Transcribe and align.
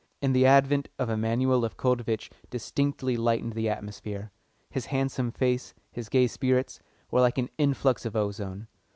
And 0.19 0.35
the 0.35 0.47
advent 0.47 0.87
of 0.97 1.11
Emanuel 1.11 1.59
Lefkovitch 1.61 2.31
distinctly 2.49 3.15
lightened 3.15 3.53
the 3.53 3.69
atmosphere. 3.69 4.31
His 4.71 4.87
handsome 4.87 5.29
face, 5.31 5.75
his 5.91 6.09
gay 6.09 6.25
spirits, 6.25 6.79
were 7.11 7.21
like 7.21 7.37
an 7.37 7.51
influx 7.59 8.03
of 8.03 8.15
ozone. 8.15 8.67